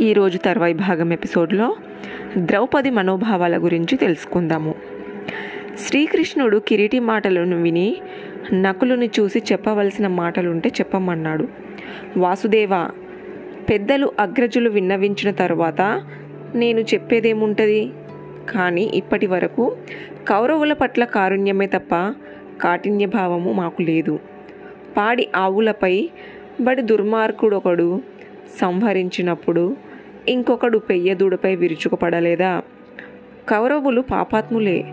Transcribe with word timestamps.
ఈరోజు 0.00 0.38
తర్వాయి 0.38 0.74
భాగం 0.74 1.12
ఎపిసోడ్లో 1.12 1.76
ద్రౌపది 2.38 2.90
మనోభావాల 2.90 3.56
గురించి 3.56 3.98
తెలుసుకుందాము. 3.98 4.74
శ్రీకృష్ణుడు 5.78 6.58
కిరీటి 6.58 7.00
మాటలను 7.00 7.62
విని 7.62 7.96
నకులుని 8.54 9.10
చూసి 9.20 9.42
చెప్పవలసిన 9.52 10.06
మాటలుంటే 10.06 10.68
చెప్పమన్నాడు. 10.68 11.48
వాసుదేవ 12.16 12.90
పెద్దలు 13.70 14.12
అగ్రజులు 14.18 14.70
విన్నవించిన 14.70 15.30
తరువాత 15.30 16.02
నేను 16.54 16.80
చెప్పేదేముంటుంది? 16.80 17.92
కానీ 18.50 18.84
ఇప్పటి 18.94 19.26
వరకు 19.26 19.76
కౌరవుల 20.28 20.72
పట్ల 20.72 21.04
కారుణ్యమే 21.04 21.66
తప్ప 21.66 22.14
కాఠిన్య 22.60 23.06
భావము 23.06 23.52
మాకు 23.52 23.82
లేదు. 23.82 24.20
పాడి 24.96 25.28
ఆవులపై 25.36 26.10
బడి 26.60 26.82
దుర్మార్గుడొకడు 26.82 28.02
సంహరించినప్పుడు 28.60 29.87
ఇంకొకడు 30.28 30.78
పెయ్యదూడపై 30.78 31.56
విరుచుకుపడలేదా? 31.56 32.62
కౌరవులు 33.48 34.00
పాపాత్ములే. 34.00 34.84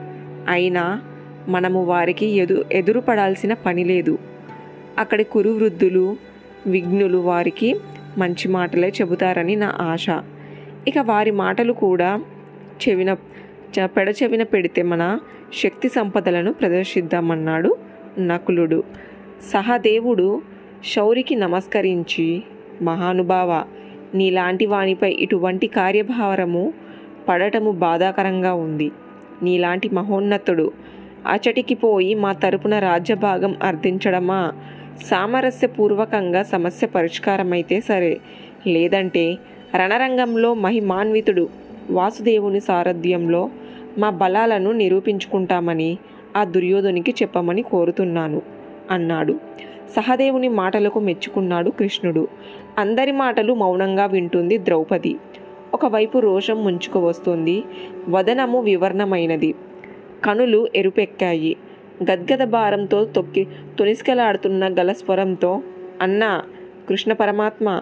అయినా 0.47 1.01
మనము 1.47 1.83
వారికి 1.83 2.25
ఎదు 2.25 2.65
ఎదురుపడాల్సిన 2.71 3.53
పని 3.53 3.83
లేదు. 3.83 4.17
అక్కడి 4.97 5.23
కురువృద్ధులు 5.23 6.17
విఘ్నులు 6.67 7.17
వారికి 7.17 7.75
మంచి 8.17 8.47
మాటలే 8.47 8.89
చెబుతారని 8.89 9.55
నా 9.55 9.73
ఆశ. 9.81 10.05
ఇక 10.87 10.97
వారి 10.99 11.31
మాటలు 11.31 11.73
కూడా 11.73 12.21
చెవిన 12.89 13.13
పెడచెవిన 13.85 14.43
పెడితే 14.43 14.81
మన 14.81 15.19
శక్తి 15.63 15.89
సంపదలను 15.89 16.53
ప్రదర్శిద్దామన్నాడు 16.53 17.75
నకులుడు. 18.19 18.83
సహదేవుడు 19.53 20.41
శౌరికి 20.95 21.35
నమస్కరించి 21.35 22.43
మహానుభావ 22.81 23.63
నీలాంటి 24.13 24.65
వానిపై 24.65 25.11
ఇటువంటి 25.11 25.67
కార్యభారము 25.67 26.73
పడటము 27.29 27.71
బాధాకరంగా 27.71 28.53
ఉంది. 28.53 28.91
నీలాంటి 29.43 29.89
మహోన్నతుడు 29.89 30.71
అచటికి 31.27 31.75
పోయి 31.75 32.15
మా 32.15 32.33
తరపున 32.33 32.79
రాజ్యభాగం 32.79 33.55
అర్థించడమా? 33.63 34.53
సామరస్యపూర్వకంగా 35.05 36.43
సమస్య 36.43 36.87
పరిష్కారమైతే 36.87 37.79
సరే. 37.79 38.17
లేదంటే 38.67 39.37
రణరంగంలో 39.75 40.53
మహిమాన్వితుడు 40.53 41.49
వాసుదేవుని 41.89 42.59
సారథ్యంలో 42.59 43.49
మా 43.97 44.09
బలాలను 44.09 44.71
నిరూపించుకుంటామని 44.71 45.97
ఆ 46.35 46.43
దుర్యోధనికి 46.43 47.15
చెప్పమని 47.21 47.61
కోరుతున్నాను 47.61 48.41
అన్నాడు. 48.91 49.39
సహదేవుని 49.89 50.49
మాటలకు 50.49 50.99
మెచ్చుకున్నాడు 50.99 51.69
కృష్ణుడు. 51.69 52.27
అందరి 52.77 53.11
మాటలు 53.11 53.53
మౌనంగా 53.53 54.05
వింటుంది 54.05 54.57
ద్రౌపది. 54.57 55.15
ఒకవైపు 55.73 56.19
రోషం 56.19 56.63
ముంచుకు 56.63 56.99
వస్తుంది 56.99 57.63
వదనము 58.09 58.61
వివర్ణమైనది. 58.61 59.55
కనులు 60.25 60.67
ఎరుపెక్కాయి. 60.75 61.55
గద్గద 62.03 62.43
భారంతో 62.43 63.05
తొక్కి 63.05 63.47
తొనిసికలాడుతున్న 63.79 64.67
గలస్వరంతో 64.67 65.61
అన్నా 66.01 66.43
కృష్ణ 66.89 67.13
పరమాత్మ 67.13 67.81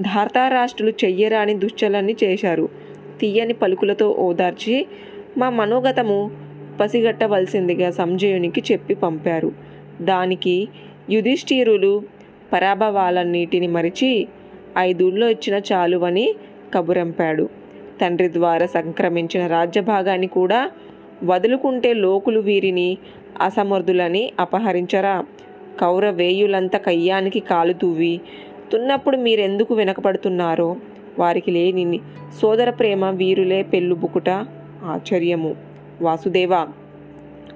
ధార్తారాష్ట్రులు 0.00 0.92
చెయ్యరాని 1.04 1.54
దుశ్చలన్ని 1.54 2.16
చేశారు. 2.24 2.68
తీయని 3.20 3.52
పలుకులతో 3.52 4.10
ఓదార్చి 4.10 4.86
మా 5.38 5.50
మనోగతము 5.50 6.30
పసిగట్టవలసిందిగా 6.80 7.90
సంజయునికి 7.90 8.62
చెప్పి 8.72 8.94
పంపారు. 8.94 9.52
దానికి 10.00 10.68
యుధిష్ఠిరులు 11.10 12.02
పరాభవాలన్నిటిని 12.52 13.66
మరిచి 13.66 14.28
ఐదుల్లో 14.78 15.28
ఇచ్చిన 15.28 15.60
చాలువని 15.72 16.34
కబురంపాడు. 16.74 17.48
తండ్రి 18.00 18.32
ద్వారా 18.32 18.66
సంక్రమించిన 18.66 19.46
రాజ్యభాగాన్ని 19.46 20.26
కూడా 20.26 20.70
వదులుకుంటే 21.24 21.92
లోకులు 21.92 22.40
వీరిని 22.40 22.98
అసమర్థులని 23.40 24.32
అపహరించరా? 24.40 25.24
కౌరవేయులంత 25.80 26.76
కయ్యానికి 26.76 27.40
కాలు 27.40 27.72
తువ్వి 27.72 28.20
తున్నప్పుడు 28.72 29.16
మీరెందుకు 29.16 29.74
వెనకపడుతున్నారో 29.74 30.76
వారికి 31.18 31.50
లేని 31.50 32.00
సోదర 32.42 32.70
ప్రేమ 32.70 33.04
వీరులే 33.04 33.62
పెళ్ళుబుకుట 33.62 34.30
ఆశ్చర్యము. 34.84 35.56
వాసుదేవా 36.02 36.68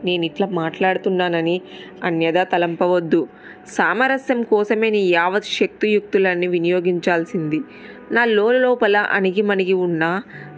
నేను 0.05 0.25
ఇట్లా 0.25 0.47
మాట్లాడుతున్నానని 0.53 1.57
అన్యదా 2.05 2.45
తలంపవద్దు. 2.45 3.21
సామరస్యం 3.69 4.43
కోసమే 4.43 4.91
నీ 4.91 5.03
యావత్ 5.11 5.49
శక్తియుక్తులన్నీ 5.59 6.47
వినియోగించాల్సింది. 6.47 7.61
నా 8.11 8.25
లోపల 8.65 8.97
అణిగిమణిగి 9.13 9.73
ఉన్న 9.73 10.05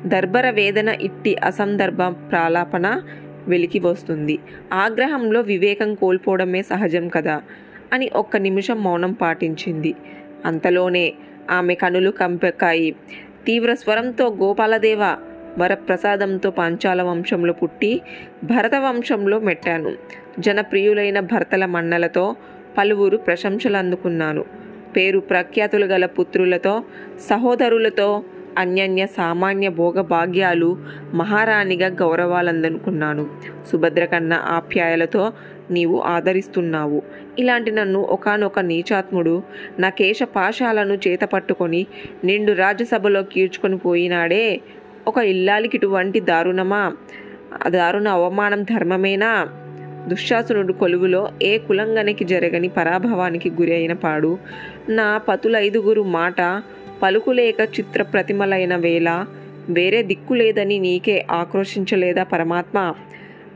దర్భర 0.07 0.51
వేదన 0.51 0.89
ఇట్టి 1.01 1.37
అసందర్భ 1.45 2.01
ప్రాలాపన 2.31 2.87
వెలికి 3.49 3.79
వస్తుంది. 3.79 4.37
ఆగ్రహంలో 4.75 5.41
వివేకం 5.43 5.95
కోల్పోవడమే 5.95 6.63
సహజం 6.63 7.09
కదా 7.09 7.37
అని 7.93 8.11
ఒక్క 8.15 8.37
నిమిషం 8.37 8.83
మౌనం 8.83 9.13
పాటించింది. 9.13 9.93
అంతలోనే 10.45 11.07
ఆమె 11.51 11.75
కనులు 11.75 12.11
కంపెక్కాయి. 12.21 12.91
తీవ్ర 13.47 13.75
స్వరంతో 13.75 14.25
గోపాలదేవ! 14.41 15.03
వరప్రసాదంతో 15.59 16.51
పాంచాల 16.51 17.03
వంశంలో 17.03 17.53
పుట్టి 17.53 18.01
భరత 18.45 18.75
వంశంలో 18.75 19.39
మెట్టాను. 19.39 19.93
జనప్రియులైన 20.39 21.21
భర్తల 21.21 21.65
మన్నలతో 21.67 22.37
పలువురు 22.79 23.17
ప్రశంసలు 23.17 23.77
అందుకున్నాను 23.77 24.45
పేరు 24.97 25.21
ప్రఖ్యాతులు 25.21 25.87
గల 25.87 26.07
పుత్రులతో 26.07 26.85
సహోదరులతో 27.29 28.25
అన్యన్య 28.59 29.07
సామాన్య 29.07 29.69
భోగభాగ్యాలు 29.69 30.79
మహారాణిగా 31.15 31.89
గౌరవాలందనుకున్నాను. 31.89 33.27
సుభద్ర 33.67 34.05
కన్నా 34.05 34.37
ఆప్యాయలతో 34.37 35.33
నీవు 35.71 36.01
ఆదరిస్తున్నావు. 36.01 37.03
ఇలాంటి 37.39 37.71
నన్ను 37.71 38.01
ఒకనొక 38.01 38.59
నీచాత్ముడు 38.61 39.43
నా 39.79 39.89
కేశ 39.89 40.23
పాశాలను 40.23 40.95
చేతపట్టుకొని 40.95 41.87
నిండు 42.25 42.53
రాజ్యసభలో 42.53 43.23
కీర్చుకొని 43.23 43.79
పోయినాడే 43.79 44.61
ఒక 45.09 45.19
ఇల్లాలికి 45.19 45.77
ఇటువంటి 45.77 46.21
దారుణమా? 46.21 46.97
ఆ 47.67 47.69
దారుణ 47.69 48.09
అవమానం 48.09 48.63
ధర్మమేనా? 48.63 49.49
దుశ్శాసునుడు 50.09 50.73
కొలువులో 50.73 51.29
ఏ 51.43 51.59
కులంగనికి 51.59 52.25
జరగని 52.25 52.69
పరాభవానికి 52.69 53.51
గురి 53.51 53.75
అయిన 53.75 53.93
పాడు. 53.93 54.39
నా 54.89 55.19
పతులైదుగురు 55.19 56.03
మాట 56.03 56.63
పలుకులేక 57.03 57.61
చిత్ర 57.61 58.03
ప్రతిమలైన 58.03 58.77
వేళ 58.77 59.27
వేరే 59.69 60.03
దిక్కు 60.03 60.35
లేదని 60.35 60.79
నీకే 60.79 61.27
ఆక్రోశించలేదా 61.31 62.23
పరమాత్మ? 62.23 62.95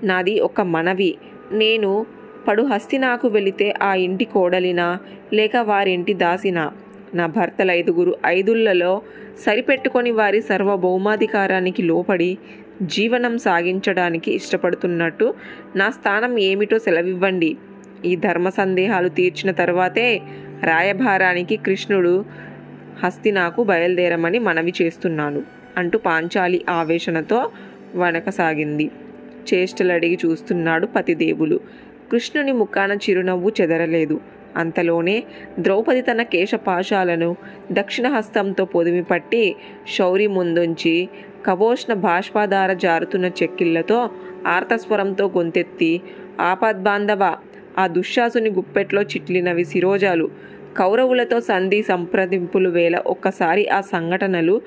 నాది 0.05 0.41
ఒక 0.41 0.61
మనవి. 0.61 1.15
నేను 1.53 2.07
పడు 2.49 2.63
హస్తినాకు 2.63 3.29
వెళితే 3.29 3.75
ఆ 3.83 3.95
ఇంటి 3.95 4.25
కోడలినా 4.25 4.99
లేక 5.33 5.57
వారింటి 5.57 6.15
దాసినా? 6.15 6.73
నా 7.15 7.27
భర్తల 7.27 7.71
ఐదుగురు 7.71 8.17
ఐదుళ్ళలో 8.27 9.03
సరిపెట్టుకొని 9.47 10.11
వారి 10.11 10.41
సర్వభౌమాధికారానికి 10.41 11.83
లోపడి 11.83 12.39
జీవనం 12.83 13.39
సాగించడానికి 13.39 14.31
ఇష్టపడుతున్నట్టు 14.35 15.35
నా 15.77 15.91
స్థానం 15.91 16.39
ఏమిటో 16.39 16.79
సెలవివ్వండి. 16.79 17.57
ఈ 18.05 18.17
ధర్మ 18.17 18.49
సందేహాలు 18.49 19.09
తీర్చిన 19.09 19.51
తర్వాతే 19.51 20.21
రాయభారానికి 20.63 21.57
కృష్ణుడు 21.57 22.25
హస్తినాకు 23.03 23.61
బయలుదేరమని 23.63 24.39
మనవి 24.39 24.73
చేస్తున్నాను 24.83 25.43
అంటూ 25.79 25.99
పాంచాలి 25.99 26.65
ఆవేశనతో 26.69 27.51
వనకసాగింది 27.97 28.91
చేష్టలడిగి 29.49 30.19
చూస్తున్నాడు 30.27 30.87
పతిదేవులు. 30.87 31.61
కృష్ణుని 32.11 32.53
ముఖాన 32.53 32.93
చిరునవ్వు 32.93 33.53
చెదరలేదు. 33.61 34.17
అంతలోనే 34.57 35.25
ద్రౌపది 35.59 36.03
తన 36.03 36.23
కేశపాశాలను 36.23 37.37
దక్షిణహస్తంతో 37.73 38.65
పొదిమి 38.65 39.03
పట్టి 39.03 39.57
శౌరి 39.97 40.27
ముందుంచి 40.27 41.09
కవోష్ణ 41.47 41.95
బాష్పాధార 41.95 42.73
జారుతున్న 42.73 43.27
చెక్కిళ్ళతో 43.27 44.11
ఆర్తస్వరంతో 44.47 45.27
గొంతెత్తి 45.29 46.01
ఆపద్బాంధవ 46.41 47.37
ఆ 47.79 47.87
దుశ్శాసుని 47.87 48.51
గుప్పెట్లో 48.51 49.03
చిట్లినవి 49.03 49.65
శిరోజాలు. 49.65 50.31
కౌరవులతో 50.77 51.41
సంధి 51.41 51.83
సంప్రదింపులు 51.83 52.69
వేళ 52.69 52.97
ఒక్కసారి 52.97 53.69
ఆ 53.69 53.81
సంఘటనలు 53.81 54.61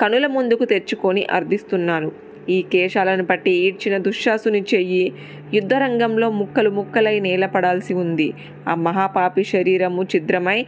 కనుల 0.00 0.26
ముందుకు 0.26 0.64
తెచ్చుకొని 0.64 1.26
అర్థిస్తున్నాను 1.30 2.12
ఈ 2.48 2.62
కేశాలను 2.62 3.24
పట్టి 3.24 3.50
ఈడ్చిన 3.50 3.98
దుశ్శాసుని 3.98 4.64
చెయ్యి 4.74 5.12
యుద్ధరంగంలో 5.54 6.30
ముక్కలు 6.30 6.70
ముక్కలై 6.70 7.20
నేలపడాల్సి 7.20 7.94
ఉంది. 7.94 8.34
ఆ 8.68 8.74
మహాపాపి 8.74 9.42
శరీరము 9.42 10.02
ఛిద్రమై 10.02 10.66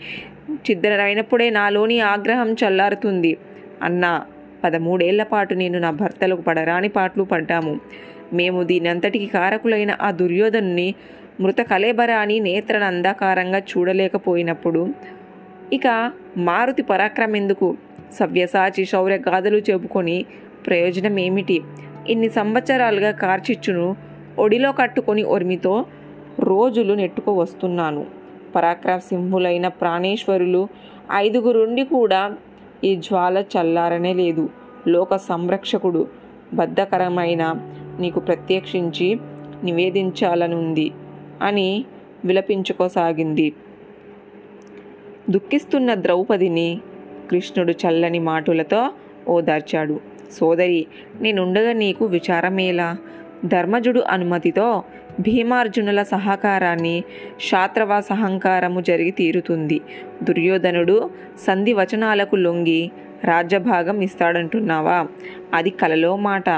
ఛిద్రమైనప్పుడే 0.71 1.51
నాలోని 1.51 2.01
ఆగ్రహం 2.01 2.53
చల్లారుతుంది. 2.53 3.39
అన్నా 3.83 4.27
పదమూడేళ్ళ 4.65 5.23
పాటు 5.23 5.55
నేను 5.55 5.79
నా 5.79 5.91
భర్తలకు 5.91 6.43
పడరాని 6.43 6.89
పాటలు 6.89 7.23
పడ్డాము. 7.23 7.81
మేము 8.33 8.63
దీనంతటికి 8.63 9.27
కారకులైన 9.27 9.97
ఆ 10.01 10.11
దుర్యోధనుని 10.11 10.95
మృత 11.41 11.61
కలేబరాని 11.61 12.41
నేత్రను 12.41 12.85
అంధకారంగా 12.85 13.59
చూడలేకపోయినప్పుడు 13.59 14.89
ఇక 15.73 16.13
మారుతి 16.37 16.83
పరాక్రమెందుకు 16.83 17.77
సవ్యసాచి 18.21 18.85
శౌర్య 18.85 19.17
గాథలు 19.17 19.57
చెప్పుకొని 19.57 20.25
ప్రయోజనం 20.67 21.19
ఏమిటి 21.19 21.63
ఇన్ని 22.09 22.29
సంవత్సరాలుగా 22.29 23.11
కార్చిచ్చును 23.11 23.97
ఒడిలో 24.39 24.73
కట్టుకొని 24.73 25.23
ఒరిమితో 25.23 25.87
రోజులు 26.41 26.95
నెట్టుకు 26.95 27.33
వస్తున్నాను. 27.33 28.07
పరాక్రమ 28.57 28.99
సింహులైన 28.99 29.69
ప్రాణేశ్వరులు 29.69 30.69
ఐదుగురుండి 31.13 31.85
కూడా 31.85 32.37
ఈ 32.85 32.97
జ్వాల 32.97 33.45
చల్లారనే 33.55 34.15
లేదు. 34.15 34.49
లోక 34.89 35.17
సంరక్షకుడు 35.17 36.07
బద్ధకరమైన 36.55 37.43
నీకు 38.01 38.21
ప్రత్యక్షించి 38.21 39.09
నివేదించాలనుంది 39.65 40.93
అని 41.43 41.85
విలపించుకోసాగింది. 42.25 43.55
దుఃఖిస్తున్న 45.31 45.95
ద్రౌపదిని 45.95 46.69
కృష్ణుడు 47.31 47.73
చల్లని 47.73 48.19
మాటలతో 48.19 48.81
ఓదార్చాడు. 49.29 50.14
సోదరి 50.33 50.87
నేనుండగా 51.21 51.73
నీకు 51.73 52.05
విచారమేలా? 52.05 52.97
ధర్మజుడు 53.45 54.01
అనుమతితో 54.01 54.83
భీమార్జునుల 55.21 56.03
సహకారాన్ని 56.03 57.05
శాత్రవ 57.51 58.01
సహంకారము 58.01 58.81
జరిగి 58.81 59.11
తీరుతుంది. 59.11 59.81
దుర్యోధనుడు 60.23 61.11
సంధి 61.47 61.73
వచనాలకు 61.73 62.37
లొంగి 62.37 62.91
రాజ్యభాగం 63.25 64.01
ఇస్తాడంటున్నావా? 64.01 65.07
అది 65.55 65.71
కలలో 65.71 66.17
మాట. 66.17 66.49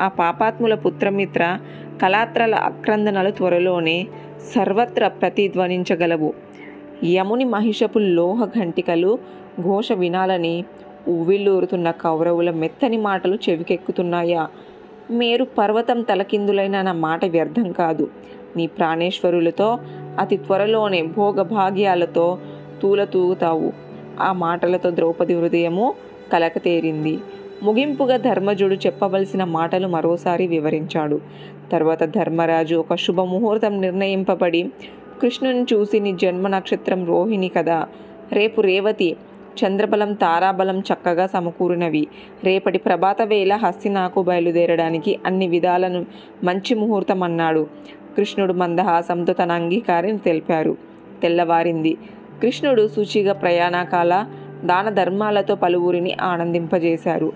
ఆ 0.00 0.08
పాపాత్ముల 0.08 0.74
పుత్రమిత్ర 0.74 1.58
కళాత్రల 2.02 2.54
అక్రందనలు 2.54 3.30
త్వరలోనే 3.30 4.06
సర్వత్ర 4.54 5.08
ప్రతిధ్వనించగలవు. 5.08 6.34
యముని 7.04 7.44
మహిషపు 7.44 7.98
లోహ 7.98 8.44
ఘంటికలు 8.44 9.18
ఘోష 9.60 9.92
వినాలని 9.92 10.64
ఉవ్విళ్ళూరుతున్న 11.08 11.90
కౌరవుల 11.90 12.50
మెత్తని 12.50 12.96
మాటలు 12.96 13.38
చెవికెక్కుతున్నాయా? 13.50 14.48
మేరు 15.10 15.44
పర్వతం 15.44 16.02
తలకిందులైన 16.02 16.82
నా 16.82 16.92
మాట 16.92 17.24
వ్యర్థం 17.24 17.72
కాదు. 17.72 18.08
నీ 18.56 18.66
ప్రాణేశ్వరులతో 18.66 19.78
అతి 20.18 20.36
త్వరలోనే 20.36 21.02
భోగభాగ్యాలతో 21.02 22.38
తూలతూగుతావు. 22.82 23.72
ఆ 24.20 24.32
మాటలతో 24.32 24.90
ద్రౌపది 24.90 25.34
హృదయము 25.34 25.94
కలకతేరింది. 26.32 27.18
ముగింపుగా 27.62 28.16
ధర్మజుడు 28.16 28.74
చెప్పవలసిన 28.74 29.44
మాటలు 29.44 29.88
మరోసారి 29.88 30.46
వివరించాడు. 30.46 31.20
తర్వాత 31.72 32.04
ధర్మరాజు 32.04 32.74
ఒక 32.76 32.94
శుభముహూర్తం 32.94 33.80
నిర్ణయింపబడి 33.80 34.70
కృష్ణుని 35.22 35.62
చూసి 35.62 36.00
నీ 36.00 36.12
జన్మ 36.12 36.48
నక్షత్రం 36.48 37.06
రోహిణి 37.06 37.48
కదా. 37.48 37.86
రేపు 38.32 38.60
రేవతి 38.60 39.16
చంద్రబలం 39.64 40.12
తారాబలం 40.12 40.78
చక్కగా 40.80 41.26
సమకూరినవి. 41.26 42.06
రేపటి 42.44 42.78
ప్రభాత 42.78 43.22
వేళ 43.22 43.56
హస్తినాకు 43.56 44.22
బయలుదేరడానికి 44.22 45.18
అన్ని 45.26 45.48
విధాలను 45.48 46.06
మంచి 46.44 46.74
ముహూర్తం 46.74 47.22
అన్నాడు. 47.22 47.66
కృష్ణుడు 48.16 48.52
మందహాసంతో 48.52 49.32
తన 49.32 49.52
అంగీకారం 49.52 50.16
తెలిపారు. 50.16 50.76
తెల్లవారింది. 51.22 51.96
కృష్ణుడు 52.42 52.88
శుచిగా 52.88 53.32
ప్రయాణకాల 53.32 54.24
దాన 54.64 54.88
ధర్మాలతో 54.88 55.54
పలువురిని 55.54 56.16
ఆనందింపజేశారు. 56.20 57.32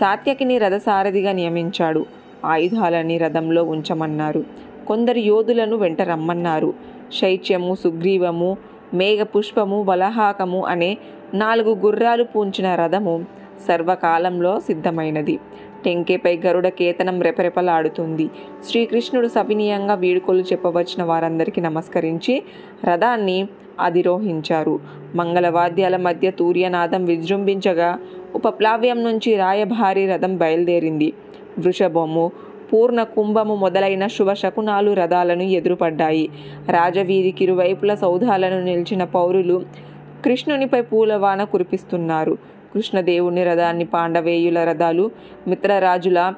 సాత్యకిని 0.00 0.58
రథసారథిగా 0.58 1.32
నియమించాడు. 1.32 2.06
ఆయుధాలని 2.44 3.18
రథంలో 3.18 3.64
ఉంచమన్నారు. 3.64 4.44
కొందరు 4.86 5.18
యోధులను 5.18 5.76
వెంట 5.76 6.02
రమ్మన్నారు. 6.02 6.74
శైత్యము 7.20 7.74
సుగ్రీవము 7.74 8.56
మేఘ 8.94 9.18
పుష్పము 9.18 10.64
అనే 10.66 10.98
నాలుగు 11.34 11.74
గుర్రాలు 11.74 12.24
పూంచిన 12.24 12.74
రథము 12.74 13.24
సర్వకాలంలో 13.68 14.60
సిద్ధమైనది. 14.60 15.38
టెంకేపై 15.84 16.40
గరుడ 16.46 16.68
కేతనం 16.68 17.22
రెపరెపలాడుతుంది. 17.22 18.30
శ్రీకృష్ణుడు 18.68 19.28
సవినీయంగా 19.28 19.94
వీడుకోలు 19.94 20.40
చెప్పవచ్చిన 20.40 21.02
వారందరికీ 21.02 21.60
నమస్కరించి 21.60 22.42
రథాన్ని 22.84 23.48
అధిరోహించారు. 23.80 24.80
మంగళవాద్యాల 25.14 25.96
మధ్య 25.96 26.30
తూర్యనాదం 26.30 27.04
విజృంభించగా 27.04 27.98
ఉపప్లావ్యం 28.34 29.04
నుంచి 29.04 29.36
రాయభారి 29.36 30.12
రథం 30.12 30.36
బయలుదేరింది. 30.36 31.12
వృషభము 31.58 32.32
పూర్ణ 32.72 33.02
కుంభము 33.02 33.54
మొదలైన 33.54 34.06
శుభ 34.06 34.32
శకునాలు 34.32 34.90
రథాలను 34.90 35.42
ఎదురుపడ్డాయి. 35.42 36.28
రాజవీధికి 36.68 37.44
ఇరువైపుల 37.44 37.94
సౌధాలను 37.94 38.64
నిలిచిన 38.64 39.04
పౌరులు 39.04 39.89
కృష్ణునిపై 40.24 40.80
పూలవాన 40.82 41.44
కురిపిస్తున్నారు. 41.44 42.38
కృష్ణదేవుని 42.74 43.44
రథాన్ని 43.44 43.84
పాండవేయుల 43.84 44.64
రథాలు 44.64 45.10
మిత్రరాజుల 45.48 46.34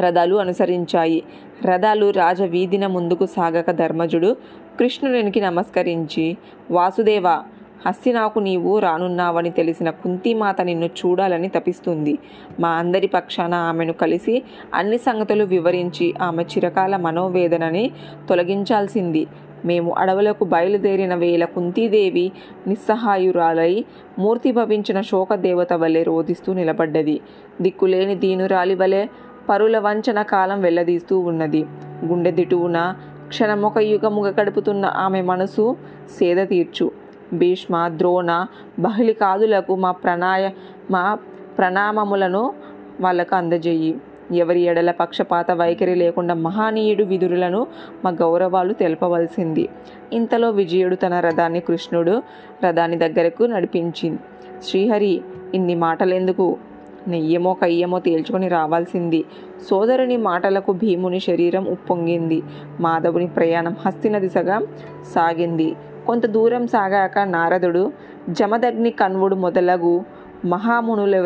రథాలు 0.00 0.34
అనుసరించాయి. 0.34 1.22
రథాలు 1.64 2.10
రాజవీధిన 2.10 2.86
ముందుకు 2.86 3.26
సాగక 3.26 3.70
ధర్మజుడు 3.70 4.36
కృష్ణునికి 4.78 5.40
నమస్కరించి 5.40 6.36
వాసుదేవ 6.70 7.28
హస్తినాకు 7.86 8.38
నీవు 8.38 8.78
రానున్నావని 8.78 9.50
తెలిసిన 9.50 9.90
కుంతిమాత 9.90 10.60
నిన్ను 10.60 10.86
చూడాలని 10.86 11.48
తపిస్తుంది. 11.48 12.18
మా 12.60 12.68
అందరి 12.68 13.06
పక్షాన 13.06 13.54
ఆమెను 13.54 13.92
కలిసి 13.92 14.42
అన్ని 14.74 14.98
సంగతులు 14.98 15.44
వివరించి 15.44 16.14
ఆమె 16.22 16.42
చిరకాల 16.42 16.96
మనోవేదనని 16.96 17.90
తొలగించాల్సింది. 18.28 19.26
మేము 19.66 19.94
అడవులకు 19.98 20.44
బయలుదేరిన 20.44 21.14
వేళ 21.14 21.44
కుంతీదేవి 21.44 22.32
నిస్సహాయురాలై 22.66 23.84
మూర్తి 24.18 24.52
భవించిన 24.52 25.00
శోకదేవత 25.00 25.72
వలె 25.72 26.02
రోధిస్తూ 26.02 26.52
నిలబడ్డది. 26.52 27.20
దిక్కులేని 27.60 28.14
దీనురాలి 28.14 28.74
వలె 28.74 29.06
పరుల 29.48 29.78
వంచన 29.78 30.22
కాలం 30.22 30.62
వెళ్ళదీస్తూ 30.62 31.18
ఉన్నది. 31.18 31.64
గుండె 32.04 32.30
దిటువున 32.30 32.96
క్షణమొక 33.28 33.78
యుగముగ 33.78 34.28
గడుపుతున్న 34.40 34.86
ఆమె 34.86 35.22
మనసు 35.22 35.76
సేద 36.18 36.48
తీర్చు. 36.48 36.90
భీష్మ 37.32 37.88
ద్రోణ 37.88 38.46
బహిళికాదులకు 38.78 39.76
మా 39.76 39.90
ప్రణాయ 39.92 40.50
మా 40.90 41.18
ప్రణామములను 41.58 42.54
వాళ్ళకు 43.00 43.34
అందజేయి. 43.34 43.96
ఎవరి 44.32 44.60
ఎడల 44.60 44.90
పక్షపాత 44.90 45.50
వైఖరి 45.50 45.94
లేకుండా 45.94 46.34
మహానీయుడు 46.34 47.04
విధురులను 47.04 47.66
మా 48.04 48.10
గౌరవాలు 48.10 48.72
తెలపవలసింది. 48.72 49.68
ఇంతలో 50.12 50.50
విజయుడు 50.50 50.94
తన 50.94 51.20
రథాన్ని 51.20 51.60
కృష్ణుడు 51.60 52.22
రథాన్ని 52.64 52.96
దగ్గరకు 52.96 53.42
నడిపించింది. 53.42 54.18
శ్రీహరి 54.62 55.20
ఇన్ని 55.54 55.74
మాటలెందుకు? 55.74 56.56
నెయ్యమో 57.08 57.54
కయ్యమో 57.54 57.98
తేల్చుకొని 57.98 58.48
రావాల్సింది. 58.48 59.24
సోదరుని 59.70 60.16
మాటలకు 60.16 60.72
భీముని 60.72 61.20
శరీరం 61.20 61.64
ఉప్పొంగింది. 61.64 62.42
మాధవుని 62.80 63.26
ప్రయాణం 63.26 63.76
హస్తిన 63.86 64.18
దిశగా 64.18 64.60
సాగింది. 65.14 65.76
కొంత 66.06 66.26
దూరం 66.26 66.66
సాగాక 66.66 67.18
నారదుడు 67.18 67.92
జమదగ్ని 68.30 68.90
కన్వుడు 68.90 69.34
మొదలగు 69.34 70.04
మహామునులు 70.44 71.16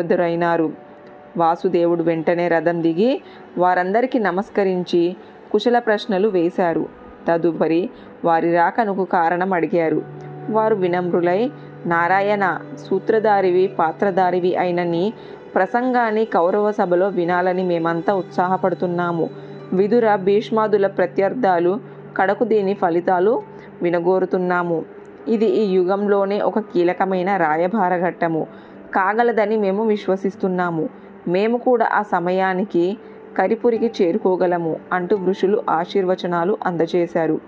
వాసుదేవుడు 1.37 2.03
వెంటనే 2.03 2.47
రథం 2.47 2.83
దిగి 2.83 3.21
వారందరికీ 3.57 4.19
నమస్కరించి 4.19 5.15
కుశల 5.51 5.79
ప్రశ్నలు 5.79 6.27
వేశారు. 6.27 6.85
తదుపరి 7.27 7.89
వారి 8.25 8.55
రాకనుకు 8.55 9.03
కారణం 9.03 9.53
అడిగారు. 9.53 10.01
వారు 10.49 10.75
వినమ్రులై 10.75 11.51
నారాయణ 11.85 12.59
సూత్రధారివి 12.89 13.67
పాత్రధారివి 13.67 14.55
అయిన 14.55 14.83
నీ 14.83 15.13
ప్రసంగాన్ని 15.55 16.25
కౌరవ 16.25 16.71
సభలో 16.71 17.07
వినాలని 17.07 17.63
మేమంతా 17.63 18.13
ఉత్సాహపడుతున్నాము. 18.13 19.29
విదుర 19.73 20.15
భీష్మాదుల 20.15 20.87
ప్రత్యర్థాలు 20.87 21.79
కడకు 22.17 22.43
దీని 22.43 22.73
ఫలితాలు 22.73 23.43
వినగోరుతున్నాము. 23.81 24.85
ఇది 25.27 25.45
ఈ 25.45 25.73
యుగంలోనే 25.73 26.41
ఒక 26.41 26.59
కీలకమైన 26.59 27.37
రాయభార 27.37 27.99
ఘట్టము 27.99 28.47
కాగలదని 28.95 29.57
మేము 29.57 29.85
విశ్వసిస్తున్నాము. 29.85 30.89
మేము 31.27 31.57
కూడా 31.57 31.87
ఆ 31.91 32.01
సమయానికి 32.01 32.97
కరిపురికి 33.37 33.91
చేరుకోగలము 34.01 34.79
అంటూ 34.93 35.19
ఋషులు 35.25 35.63
ఆశీర్వచనాలు 35.69 36.57
అందజేశారు. 36.65 37.41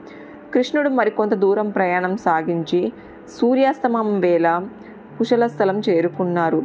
కృష్ణుడు 0.54 0.90
మరికొంత 0.90 1.34
దూరం 1.34 1.70
ప్రయాణం 1.70 2.18
సాగించి 2.18 2.92
సూర్యాస్తమం 3.42 4.20
వేళ 4.20 4.66
కుశలస్థలం 5.18 5.82
చేరుకున్నారు. 5.90 6.64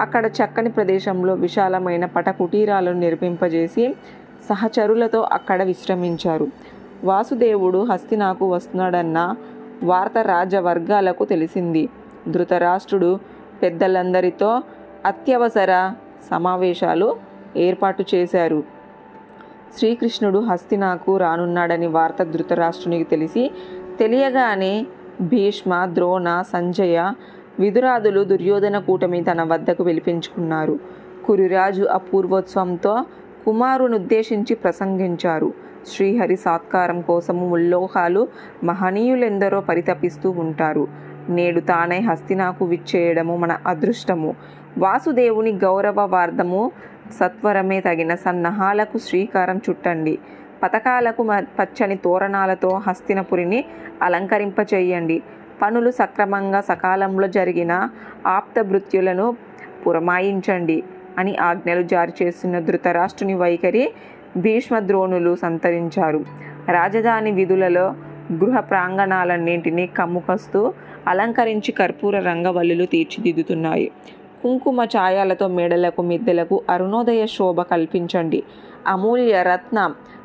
అక్కడ 0.00 0.26
చక్కని 0.26 0.70
ప్రదేశంలో 0.70 1.34
విశాలమైన 1.34 2.04
పట 2.04 2.30
కుటీరాలను 2.30 2.98
నిర్మింపజేసి 2.98 3.94
సహచరులతో 4.48 5.20
అక్కడ 5.20 5.62
విశ్రమించారు. 5.62 6.46
వాసుదేవుడు 7.04 7.84
హస్తినాకు 7.84 8.54
వస్తున్నాడన్న 8.54 9.34
వార్త 9.82 10.18
రాజవర్గాలకు 10.18 11.24
తెలిసింది. 11.24 11.88
ధృతరాష్ట్రుడు 12.28 13.18
పెద్దలందరితో 13.62 14.62
అత్యవసర 15.06 15.92
సమావేశాలు 16.30 17.16
ఏర్పాటు 17.56 18.04
చేశారు. 18.14 18.62
శ్రీకృష్ణుడు 19.78 20.38
హస్తినాకు 20.38 21.16
రానున్నాడని 21.16 21.86
వార్త 21.86 22.22
ధృతరాష్ట్రునికి 22.22 23.04
తెలిసి 23.04 23.50
తెలియగానే 23.98 24.86
భీష్మ 25.20 25.84
ద్రోణ 25.84 26.42
సంజయ 26.52 27.12
విదురాదులు 27.60 28.24
దుర్యోధన 28.24 28.78
కూటమి 28.78 29.22
తన 29.22 29.42
వద్దకు 29.42 29.84
పిలిపించుకున్నారు. 29.84 30.78
కురిరాజు 31.26 31.82
అపూర్వోత్సవంతో 31.82 33.04
కుమారునుద్దేశించి 33.44 34.54
ప్రసంగించారు. 34.54 35.52
శ్రీహరి 35.86 36.36
సాత్కారం 36.36 37.00
కోసము 37.00 37.50
ఉల్లోహాలు 37.50 38.28
మహనీయులెందరో 38.64 39.60
పరితపిస్తూ 39.60 40.30
ఉంటారు. 40.30 40.88
నేడు 41.28 41.60
తానే 41.60 41.98
హస్తినాకు 41.98 42.64
విచ్చేయడము 42.64 43.36
మన 43.36 43.58
అదృష్టము. 43.66 44.34
వాసుదేవుని 44.78 45.52
గౌరవవార్ధము 45.52 46.72
సత్వరమే 47.20 47.80
తగిన 47.80 48.14
సన్నాహాలకు 48.14 48.98
శ్రీకారం 48.98 49.60
చుట్టండి. 49.70 50.18
పథకాలకు 50.62 51.22
మ- 51.22 51.40
పచ్చని 51.40 51.96
తోరణాలతో 51.96 52.68
హస్తినపురిని 52.68 53.64
అలంకరింపచేయండి. 54.02 55.22
పనులు 55.62 55.90
సక్రమంగా 55.90 56.60
సకాలంలో 56.60 57.28
జరిగిన 57.28 57.88
ఆప్తభృత్యులను 58.26 59.36
పురమాయించండి 59.86 60.82
అని 61.18 61.36
ఆజ్ఞలు 61.36 61.82
జారీ 61.82 62.24
చేస్తున్న 62.24 62.58
ధృతరాష్ట్రుని 62.58 63.34
వైఖరి 63.34 63.92
భీష్మద్రోణులు 64.36 65.36
సంతరించారు. 65.36 66.24
రాజధాని 66.70 67.30
విధులలో 67.30 67.94
గృహ 68.32 68.60
ప్రాంగణాలన్నింటినీ 68.60 69.86
కమ్ముకస్తూ 69.86 70.74
అలంకరించి 71.08 71.72
కర్పూర 71.72 72.18
రంగవల్లులు 72.18 72.84
తీర్చిదిద్దుతున్నాయి. 72.84 73.90
కుంకుమ 74.42 74.84
ఛాయాలతో 74.84 75.48
మేడలకు 75.48 76.02
మిద్దెలకు 76.02 76.62
అరుణోదయ 76.70 77.26
శోభ 77.26 77.60
కల్పించండి. 77.60 78.42
అమూల్య 78.86 79.42
రత్న 79.42 79.78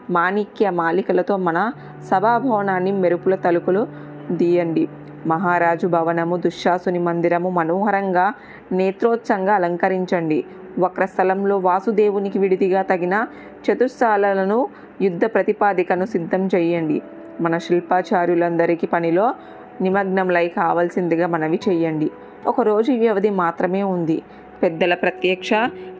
మాణిక్య 0.09 0.69
మాలికలతో 0.69 1.37
మన 1.37 1.71
సభాభవనాన్ని 2.11 2.91
మెరుపుల 2.91 3.35
తలుపులు 3.35 3.87
దీయండి 4.31 4.87
మహారాజు 5.27 5.87
భవనము 5.87 6.37
దుశ్శాసుని 6.37 6.99
మందిరము 6.99 7.49
మనోహరంగా 7.49 8.33
నేత్రోత్సంగా 8.71 9.53
అలంకరించండి. 9.55 10.39
వక్రస్థలంలో 10.79 11.57
వాసుదేవునికి 11.57 12.39
విడిదిగా 12.39 12.81
తగిన 12.81 13.27
చతుస్సాలను 13.65 14.59
యుద్ధ 15.01 15.25
ప్రతిపాదికను 15.25 16.05
సిద్ధం 16.05 16.49
చేయండి. 16.55 17.01
మన 17.41 17.57
శిల్పాచార్యులందరికీ 17.57 18.87
పనిలో 18.87 19.33
నిమగ్నంలై 19.81 20.47
కావాల్సిందిగా 20.47 21.27
మనవి 21.27 21.59
చేయండి. 21.69 22.09
ఒక 22.47 22.61
రోజు 22.61 22.91
వ్యవధి 22.91 23.29
మాత్రమే 23.29 23.83
ఉంది. 23.83 24.21
పెద్దల 24.63 24.93
ప్రత్యక్ష 24.93 25.49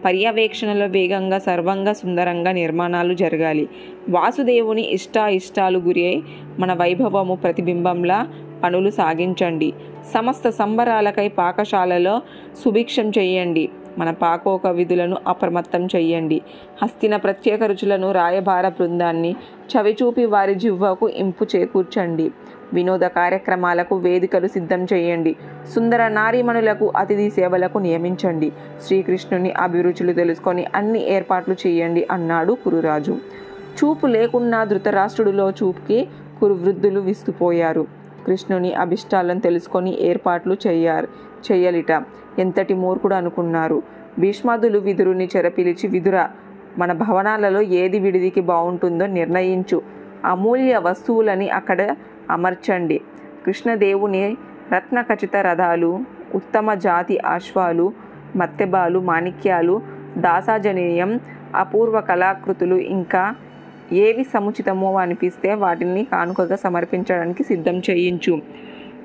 పర్యవేక్షణలో 0.06 0.86
వేగంగా 0.86 1.40
సర్వంగా 1.40 1.94
సుందరంగా 1.94 2.52
నిర్మాణాలు 2.52 3.14
జరగాలి. 3.14 3.70
వాసుదేవుని 4.10 4.82
ఇష్ట 4.82 5.18
ఇష్టాలు 5.18 5.80
గురి 5.80 6.06
అయి 6.06 6.24
మన 6.60 6.74
వైభవము 6.74 7.36
ప్రతిబింబంలా 7.36 8.28
పనులు 8.64 8.90
సాగించండి. 8.90 9.74
సమస్త 10.14 10.50
సంబరాలకై 10.50 11.28
పాకశాలలో 11.28 12.22
సుభిక్షం 12.66 13.10
చేయండి 13.18 13.70
మన 13.98 14.12
పాకోక 14.12 14.68
విధులను 14.68 15.18
అప్రమత్తం 15.28 15.86
చేయండి 15.86 16.42
హస్తిన 16.84 17.16
ప్రత్యేక 17.16 17.64
రుచులను 17.64 18.12
రాయభార 18.12 18.68
బృందాన్ని 18.70 19.36
చవిచూపి 19.72 20.26
వారి 20.26 20.56
జివ్వకు 20.56 21.10
ఇంపు 21.10 21.48
చేకూర్చండి. 21.56 22.32
వినోద 22.74 23.00
కార్యక్రమాలకు 23.00 23.96
వేదికలు 23.96 24.48
సిద్ధం 24.48 24.88
చేయండి. 24.94 25.36
సుందర 25.76 26.08
నారీమణులకు 26.08 26.94
అతిథి 26.98 27.30
సేవలకు 27.30 27.78
నియమించండి. 27.78 28.52
శ్రీకృష్ణుని 28.88 29.52
అభిరుచులు 29.52 30.14
తెలుసుకొని 30.14 30.66
అన్ని 30.76 31.10
ఏర్పాట్లు 31.14 31.56
చేయండి 31.68 32.08
అన్నాడు 32.12 32.54
కురురాజు. 32.54 33.18
చూపు 33.78 34.08
లేకున్నా 34.08 34.64
ధృతరాష్ట్రుడిలో 34.64 35.50
చూపుకి 35.50 36.08
కురువృద్ధులు 36.40 37.00
విస్తుపోయారు. 37.00 37.88
కృష్ణుని 38.28 38.74
అభిష్టాలను 38.74 39.40
తెలుసుకొని 39.40 39.98
ఏర్పాట్లు 40.02 40.58
చేయారు 40.68 41.08
చేయలిట. 41.52 42.04
ఎంతటి 42.40 42.74
మూర్ఖుడు 42.74 43.16
అనుకున్నారు. 43.16 43.84
భీష్మాదులు 44.20 44.80
విదురుని 44.80 45.30
చెరపిలిచి 45.36 45.88
విదుర 45.88 46.28
మన 46.78 46.92
భవనాలలో 46.92 47.62
ఏది 47.62 48.00
విడిదికి 48.00 48.42
బాగుంటుందో 48.42 49.06
నిర్ణయించు. 49.06 49.82
అమూల్య 50.26 50.78
వస్తువులని 50.78 51.50
అక్కడ 51.50 51.96
అమర్చండి. 52.32 53.02
కృష్ణదేవుని 53.46 54.38
రత్న 54.76 55.02
ఖచిత 55.02 55.36
రథాలు 55.36 56.00
ఉత్తమ 56.36 56.74
జాతి 56.74 57.18
అశ్వాలు 57.18 57.94
మత్తెబాలు 58.36 59.00
మాణిక్యాలు 59.00 59.82
దాసాజనీయం 60.18 61.20
అపూర్వ 61.56 62.02
కళాకృతులు 62.02 62.76
ఇంకా 62.76 63.36
ఏవి 63.92 64.24
సముచితమో 64.24 64.96
అనిపిస్తే 64.96 65.54
వాటిని 65.54 66.04
కానుకగా 66.04 66.56
సమర్పించడానికి 66.56 67.44
సిద్ధం 67.44 67.80
చేయించు. 67.80 68.42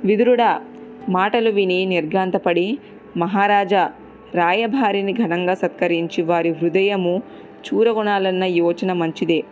విదురుడా 0.05 0.61
మాటలు 1.09 1.50
విని 1.50 1.85
నిర్గాంతపడి 1.85 2.79
మహారాజా 3.17 3.93
రాయభారిని 4.35 5.12
ఘనంగా 5.12 5.55
సత్కరించి 5.55 6.23
వారి 6.23 6.50
హృదయము 6.50 7.23
చూరగొనాలన్న 7.67 8.45
యోచన 8.45 8.93
మంచిదే. 8.93 9.45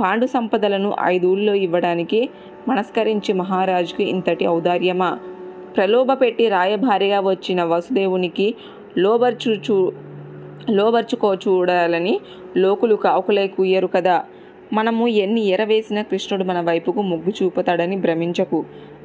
పాండు 0.00 0.26
సంపదలను 0.26 0.94
ఐదూళ్ళలో 1.02 1.54
ఇవ్వడానికి 1.54 2.30
మనస్కరించి 2.68 3.32
మహారాజుకు 3.32 4.02
ఇంతటి 4.02 4.48
ఔదార్యమా? 4.48 5.18
ప్రలోభ 5.76 6.12
పెట్టి 6.12 6.48
రాయభారిగా 6.48 7.20
వచ్చిన 7.20 7.64
వసుదేవునికి 7.64 8.54
లోబర్చుచు 8.98 9.92
లోబర్చుకో 10.70 11.34
చూడాలని 11.34 12.20
లోకులు 12.56 12.94
కాకులై 12.94 13.48
కూయరు 13.48 13.86
కదా? 13.86 14.24
మనము 14.72 15.08
ఎన్ని 15.08 15.40
ఎరవేసిన 15.40 16.02
కృష్ణుడు 16.02 16.44
మన 16.44 16.60
వైపుకు 16.60 17.02
మొగ్గు 17.02 17.32
చూపుతాడని 17.42 17.96
భ్రమించకు. 17.96 18.64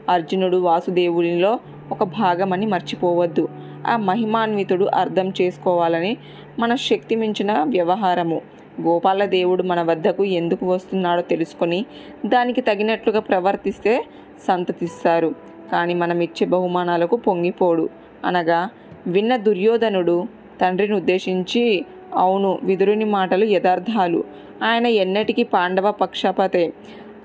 అర్జునుడు 0.10 0.58
వాసుదేవునిలో 0.58 1.60
ఒక 1.92 2.04
భాగమని 2.04 2.66
మర్చిపోవద్దు. 2.66 3.50
ఆ 3.88 3.98
మహిమాన్వితుడు 3.98 4.86
అర్థం 4.86 5.34
చేసుకోవాలని 5.42 6.18
మన 6.60 6.76
శక్తి 6.76 7.16
మించిన 7.16 7.64
వ్యవహారము. 7.64 8.42
గోపాలదేవుడు 8.82 9.64
మన 9.64 9.82
వద్దకు 9.82 10.24
ఎందుకు 10.24 10.66
వస్తున్నాడో 10.66 11.22
తెలుసుకొని 11.22 11.86
దానికి 12.26 12.62
తగినట్లుగా 12.62 13.20
ప్రవర్తిస్తే 13.20 14.06
సంతతిస్తారు. 14.48 15.36
కానీ 15.72 15.94
మనం 15.94 16.20
ఇచ్చే 16.20 16.48
బహుమానాలకు 16.48 17.16
పొంగిపోడు. 17.16 17.90
అనగా 18.26 18.70
విన్న 19.08 19.36
దుర్యోధనుడు 19.36 20.28
తండ్రిని 20.62 20.96
ఉద్దేశించి 20.96 21.86
అవును 22.16 22.60
విదురుని 22.64 23.06
మాటలు 23.06 23.46
యథార్థాలు. 23.46 24.24
ఆయన 24.64 24.88
ఎన్నటికీ 24.88 25.44
పాండవ 25.44 25.92
పక్షపాతే. 25.92 26.74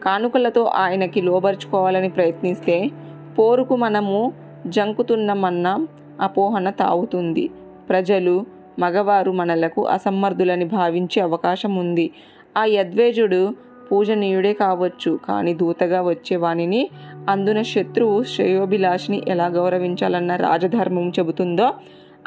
కానుకలతో 0.03 0.65
ఆయనకి 0.65 1.23
లోబరుచుకోవాలని 1.23 2.09
ప్రయత్నిస్తే 2.09 2.91
పోరుకు 3.39 3.77
మనము 3.77 4.33
జంకుతున్నమన్నా 4.67 5.87
అపోహన 6.21 6.71
తావుతుంది 6.71 7.51
ప్రజలు 7.89 8.47
మగవారు 8.79 9.31
మనలకు 9.31 9.87
అసమర్థులని 9.87 10.65
భావించే 10.65 11.23
అవకాశం 11.23 11.77
ఉంది 11.77 12.11
ఆ 12.57 12.65
యద్వేజుడు 12.65 13.55
పూజనీయుడే 13.93 14.53
కావచ్చు 14.53 15.19
కానీ 15.29 15.55
దూతగా 15.55 16.03
వచ్చే 16.03 16.37
వానిని 16.37 16.91
అందున 17.29 17.63
శత్రువు 17.63 18.23
శ్రేయోభిలాషిని 18.23 19.23
ఎలా 19.29 19.47
గౌరవించాలన్న 19.47 20.37
రాజధర్మం 20.37 21.09
చెబుతుందో 21.09 21.75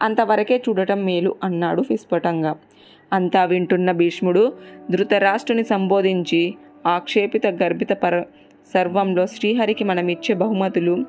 అంతవరకే 0.01 0.63
చూడటం 0.70 1.06
మేలు 1.06 1.36
అన్నాడు 1.44 1.82
విస్ఫుటంగా 1.89 2.56
అంతా 3.13 3.44
వింటున్న 3.44 3.91
భీష్ముడు 3.91 4.53
ధృతరాష్ట్రుని 4.91 5.63
సంబోధించి 5.63 6.56
ఆక్షేపిత 6.86 7.48
గర్భిత 7.48 7.89
పర 7.89 8.24
సర్వంలో 8.74 9.27
శ్రీహరికి 9.27 9.84
మనమిచ్చే 9.84 10.36
బహుమతులు 10.36 11.06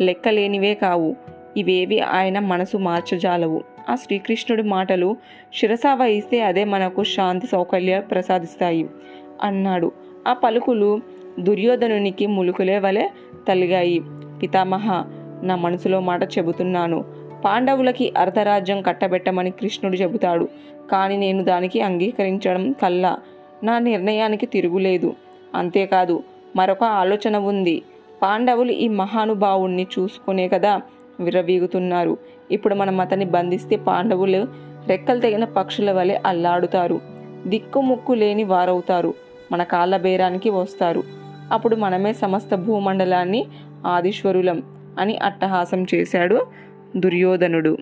లెక్కలేనివే 0.00 0.74
కావు. 0.74 1.16
ఇవేవి 1.56 2.00
ఆయన 2.00 2.38
మనసు 2.38 2.76
మార్చజాలవు. 2.76 3.64
ఆ 3.88 3.94
శ్రీకృష్ణుడి 3.94 4.62
మాటలు 4.62 5.16
శిరసా 5.54 5.94
వహిస్తే 5.94 6.40
అదే 6.40 6.64
మనకు 6.64 7.04
శాంతి 7.04 7.46
సౌకర్య 7.46 8.00
ప్రసాదిస్తాయి 8.00 8.88
అన్నాడు. 9.42 9.92
ఆ 10.28 10.32
పలుకులు 10.32 11.00
దుర్యోధనునికి 11.40 12.26
ములుకులే 12.26 12.78
వలె 12.78 13.08
తలిగాయి. 13.48 14.00
పితామహ 14.42 15.04
నా 15.42 15.56
మనసులో 15.56 16.00
మాట 16.00 16.22
చెబుతున్నాను. 16.22 17.04
పాండవులకి 17.44 18.12
అర్ధరాజ్యం 18.18 18.82
కట్టబెట్టమని 18.82 19.50
కృష్ణుడు 19.50 19.96
చెబుతాడు. 19.96 20.48
కానీ 20.90 21.16
నేను 21.16 21.44
దానికి 21.44 21.80
అంగీకరించడం 21.80 22.72
కల్లా. 22.72 23.18
నా 23.64 23.78
నిర్ణయానికి 23.78 24.46
తిరుగులేదు. 24.46 25.14
అంతేకాదు 25.54 26.22
మరొక 26.56 26.84
ఆలోచన 26.84 27.36
ఉంది. 27.36 27.82
పాండవులు 28.22 28.72
ఈ 28.72 28.88
మహానుభావుణ్ణి 28.88 29.86
చూసుకునే 29.98 30.48
కదా 30.48 30.80
విర్రవీగుతున్నారు. 31.22 32.18
ఇప్పుడు 32.50 32.74
మనం 32.74 33.00
అతన్ని 33.00 33.24
బంధిస్తే 33.24 33.76
పాండవులు 33.76 34.46
రెక్కలు 34.86 35.20
తెగిన 35.20 35.44
పక్షుల 35.44 35.92
వలె 35.92 36.18
అల్లాడుతారు. 36.26 37.00
దిక్కుముక్కు 37.46 38.12
లేని 38.12 38.44
వారవుతారు. 38.44 39.14
మన 39.52 39.62
కాళ్ళ 39.62 39.96
బేరానికి 39.96 40.50
వస్తారు. 40.50 41.02
అప్పుడు 41.52 41.76
మనమే 41.76 42.12
సమస్త 42.12 42.54
భూమండలాన్ని 42.54 43.46
ఆదిశ్వరులం 43.86 44.62
అని 44.98 45.18
అట్టహాసం 45.18 45.86
చేశాడు 45.94 46.46
దుర్యోధనుడు. 46.96 47.76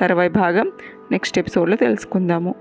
తర్వాయి 0.00 0.30
భాగం 0.30 0.72
నెక్స్ట్ 1.10 1.38
ఎపిసోడ్లో 1.38 1.76
తెలుసుకుందాము. 1.76 2.54